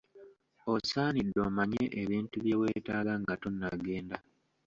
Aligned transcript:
Osaanidde 0.73 1.39
omanye 1.47 1.83
ebintu 2.01 2.35
bye 2.43 2.57
weetaaga 2.61 3.13
nga 3.21 3.35
tonnagenda. 3.41 4.17